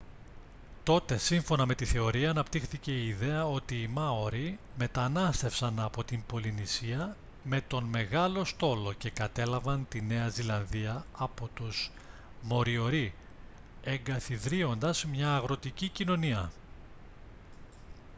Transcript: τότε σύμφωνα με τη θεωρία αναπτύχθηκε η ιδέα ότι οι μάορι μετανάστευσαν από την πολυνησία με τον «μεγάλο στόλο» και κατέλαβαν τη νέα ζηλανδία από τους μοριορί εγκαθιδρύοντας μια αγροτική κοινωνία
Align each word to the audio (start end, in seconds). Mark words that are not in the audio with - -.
τότε 0.83 1.17
σύμφωνα 1.17 1.65
με 1.65 1.75
τη 1.75 1.85
θεωρία 1.85 2.29
αναπτύχθηκε 2.29 2.91
η 2.91 3.07
ιδέα 3.07 3.47
ότι 3.47 3.81
οι 3.81 3.87
μάορι 3.87 4.59
μετανάστευσαν 4.77 5.79
από 5.79 6.03
την 6.03 6.23
πολυνησία 6.27 7.15
με 7.43 7.61
τον 7.67 7.83
«μεγάλο 7.83 8.43
στόλο» 8.45 8.93
και 8.93 9.09
κατέλαβαν 9.09 9.85
τη 9.89 10.01
νέα 10.01 10.29
ζηλανδία 10.29 11.05
από 11.17 11.49
τους 11.53 11.91
μοριορί 12.41 13.13
εγκαθιδρύοντας 13.83 15.05
μια 15.05 15.35
αγροτική 15.35 15.87
κοινωνία 15.89 16.51